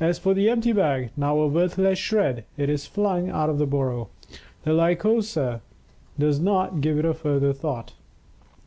[0.00, 3.64] As for the empty bag, now a worthless shred, it is flung out of the
[3.64, 4.10] burrow;
[4.64, 5.62] the Lycosa
[6.18, 7.94] does not give it a further thought.